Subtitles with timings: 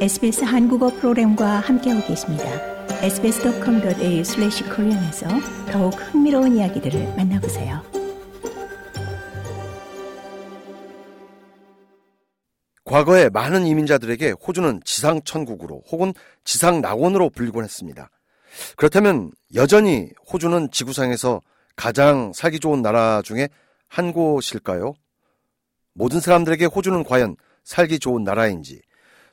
[0.00, 2.44] SBS 한국어 프로그램과 함께하고 계십니다.
[3.02, 5.28] sbs.com.au/korean에서
[5.70, 7.82] 더욱 흥미로운 이야기들을 만나보세요.
[12.86, 16.14] 과거에 많은 이민자들에게 호주는 지상 천국으로 혹은
[16.44, 18.08] 지상 낙원으로 불리곤 했습니다.
[18.76, 21.42] 그렇다면 여전히 호주는 지구상에서
[21.76, 23.50] 가장 살기 좋은 나라 중에
[23.86, 24.94] 한 곳일까요?
[25.92, 28.80] 모든 사람들에게 호주는 과연 살기 좋은 나라인지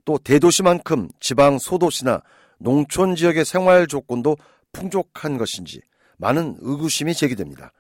[0.08, 2.22] 또 대도시만큼 지방 소도시나
[2.60, 4.38] 농촌 지역의 생활 조건도
[4.72, 5.82] 풍족한 것인지
[6.16, 7.74] 많은 의구심이 제기됩니다.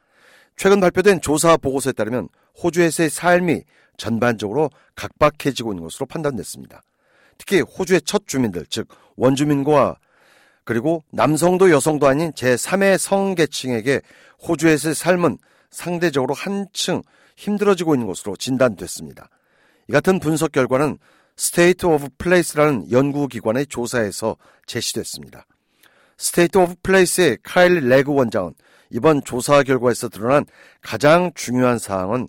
[0.58, 2.27] 최근 발표된 조사 보고서에 따르면
[2.62, 3.62] 호주에서의 삶이
[3.95, 6.81] 전반적으로 각박해지고 있는 것으로 판단됐습니다.
[7.38, 9.95] 특히 호주의 첫 주민들, 즉 원주민과
[10.66, 14.02] 그리고 남성도 여성도 아닌 제3의 성계층에게
[14.45, 15.38] 호주에서의 삶은
[15.70, 17.03] 상대적으로 한층
[17.38, 19.30] 힘들어지고 있는 것으로 진단됐습니다.
[19.88, 20.97] 이 같은 분석 결과는
[21.38, 25.45] State of Place라는 연구기관의 조사에서 제시됐습니다.
[26.17, 28.53] State of Place의 카일 레그 원장은
[28.89, 30.45] 이번 조사 결과에서 드러난
[30.81, 32.27] 가장 중요한 사항은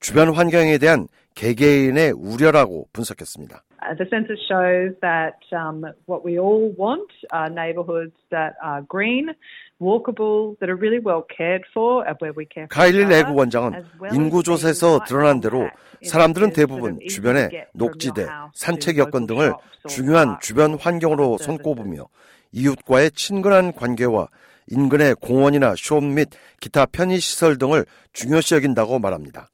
[0.00, 3.62] 주변 환경에 대한 개개인의 우려라고 분석했습니다.
[3.80, 9.30] The census shows that um, what we all want are neighbourhoods that are green,
[9.80, 14.42] walkable, that are really well cared for, where we care for 카일리 레그 원장은 인구
[14.42, 15.70] 조사에서 드러난 대로
[16.02, 19.54] 사람들은 대부분 주변에 녹지대, 산책 여건 등을
[19.88, 22.08] 중요한 주변 환경으로 손꼽으며
[22.52, 24.26] 이웃과의 친근한 관계와
[24.70, 29.48] 인근의 공원이나 쇼업 및 기타 편의시설 등을 중요시 여긴다고 말합니다.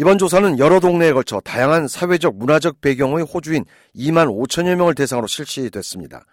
[0.00, 6.24] 이번 조사는 여러 동네에 걸쳐 다양한 사회적 문화적 배경의 호주인 2만 5천여 명을 대상으로 실시됐습니다.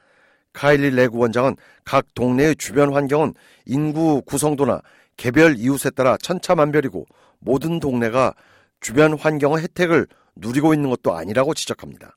[0.54, 3.34] 카일리 레구 원장은 각 동네의 주변 환경은
[3.66, 4.80] 인구 구성도나
[5.18, 7.08] 개별 이웃에 따라 천차만별이고
[7.40, 8.36] 모든 동네가
[8.80, 12.16] 주변 환경의 혜택을 누리고 있는 것도 아니라고 지적합니다.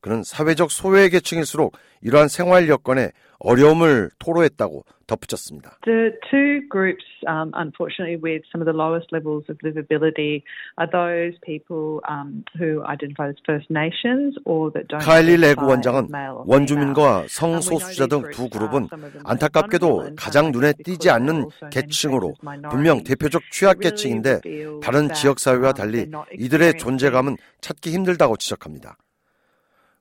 [0.00, 5.78] 그는 사회적 소외 계층일수록 이러한 생활 여건에 어려움을 토로했다고 덧붙였습니다.
[5.84, 10.42] The two groups, um, unfortunately, with some of the lowest levels of livability
[10.78, 15.04] are those people um, who identify as First Nations or that don't.
[15.04, 16.08] 카일리 레그 원장은
[16.46, 18.88] 원주민과 성소수자 등 두 그룹은
[19.24, 22.34] 안타깝게도 가장 눈에 띄지 않는 계층으로
[22.70, 24.40] 분명 대표적 취약 계층인데
[24.82, 26.06] 다른 지역 사회와 달리
[26.38, 28.96] 이들의 존재감은 찾기 힘들다고 지적합니다.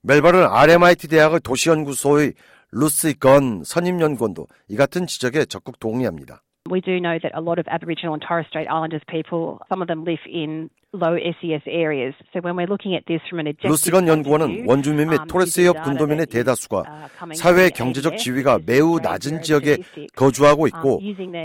[0.07, 2.33] 멜버른 RMIT 대학의 도시연구소의
[2.71, 6.43] 루시 건 선임연구원도 이 같은 지적에 적극 동의합니다.
[6.67, 9.87] We do know that a lot of Aboriginal and Torres Strait Islanders people, some of
[9.87, 12.15] them live in low SES areas.
[12.33, 15.83] So when we're looking at this from an objective 루스건 연구원은 원주민 및 토레스 해협
[15.83, 16.83] 군도민의 대다수가
[17.35, 19.77] 사회 경제적 지위가 매우 낮은 지역에
[20.15, 21.01] 거주하고 있고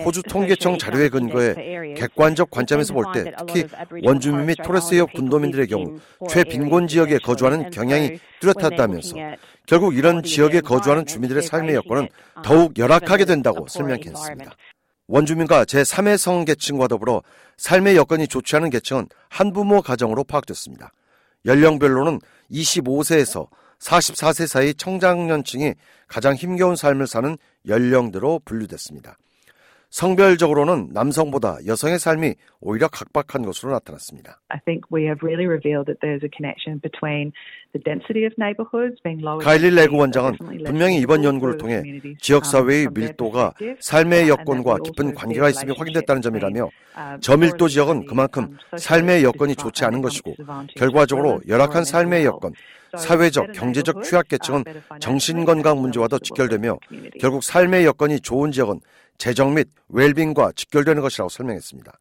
[0.07, 1.55] 호주 통계청 자료에 근거해
[1.97, 3.65] 객관적 관점에서 볼 때 특히
[4.03, 5.99] 원주민 및 토레스 해협 군도민들의 경우
[6.31, 9.17] 최빈곤 지역에 거주하는 경향이 뚜렷하다면서
[9.67, 12.09] 결국 이런 지역에 거주하는 주민들의 삶의 여건은
[12.43, 14.53] 더욱 열악하게 된다고 설명했습니다.
[15.11, 17.23] 원주민과 제3의 성계층과 더불어
[17.57, 20.93] 삶의 여건이 좋지 않은 계층은 한부모 가정으로 파악됐습니다.
[21.47, 22.21] 연령별로는
[22.53, 23.49] 25세에서
[23.81, 25.75] 44세 사이 청장년층이
[26.07, 29.17] 가장 힘겨운 삶을 사는 연령대로 분류됐습니다.
[29.91, 34.41] 성별적으로는 남성보다 여성의 삶이 오히려 각박한 것으로 나타났습니다.
[34.49, 37.33] I think we have really revealed that there's a connection between
[37.75, 39.43] the density of neighborhoods being lower.
[39.43, 41.83] 카일리 레그 원장은 분명히 이번 연구를 통해
[42.21, 46.69] 지역 사회의 밀도가 삶의 여건과 깊은 관계가 있음이 확인됐다는 점이라며
[47.21, 50.37] 저밀도 지역은 그만큼 삶의 여건이 좋지 않은 것이고
[50.77, 52.53] 결과적으로 열악한 삶의 여건,
[52.97, 54.65] 사회적, 경제적 취약계층은
[55.01, 56.79] 정신건강 문제와도 직결되며
[57.21, 58.81] 결국 삶의 여건이 좋은 지역은
[59.21, 61.93] 재정 및 웰빙과 직결되는 것이라고 설명했습니다.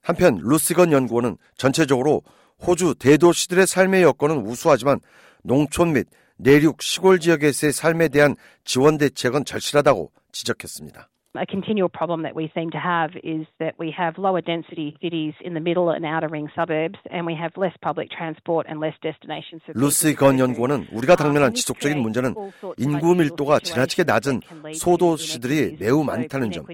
[0.00, 2.22] 한편 루시건 연구원은 전체적으로
[2.64, 5.00] 호주 대도시들의 삶의 여건은 우수하지만
[5.42, 6.06] 농촌 및
[6.36, 11.08] 내륙 시골 지역에서의 삶에 대한 지원 대책은 절실하다고 지적했습니다.
[11.36, 15.34] A continual problem that we seem to have is that we have lower density cities
[15.42, 18.94] in the middle and outer ring suburbs, and we have less public transport and less
[19.02, 22.36] destinations 루시 건 연구원은 우리가 당면한 지속적인 문제는
[22.76, 24.42] 인구 밀도가 지나치게 낮은
[24.74, 26.64] 소도시들이 매우 많다는 점,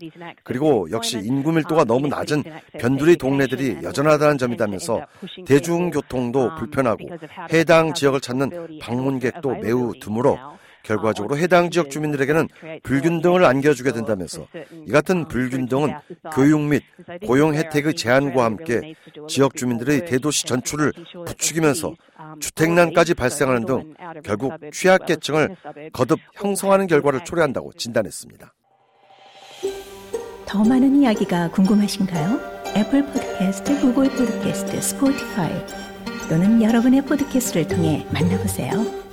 [0.45, 2.43] 그리고 역시 인구 밀도가 너무 낮은
[2.79, 5.07] 변두리 동네들이 여전하다는 점이다면서
[5.47, 7.09] 대중교통도 불편하고
[7.51, 12.49] 해당 지역을 찾는 방문객도 매우 드물어 결과적으로 해당 지역 주민들에게는
[12.83, 14.47] 불균등을 안겨주게 된다면서
[14.87, 15.95] 이 같은 불균등은
[16.33, 16.83] 교육 및
[17.27, 18.95] 고용 혜택의 제한과 함께
[19.29, 20.93] 지역 주민들의 대도시 전출을
[21.27, 21.95] 부추기면서
[22.41, 25.57] 주택난까지 발생하는 등 결국 취약계층을
[25.93, 28.53] 거듭 형성하는 결과를 초래한다고 진단했습니다.
[30.47, 32.41] 더 많은 이야기가 궁금하신가요?
[32.77, 35.53] 애플 포드캐스트, 구글 포드캐스트, 스포티파이
[36.29, 39.10] 또는 여러분의 포드캐스트를 통해 만나보세요.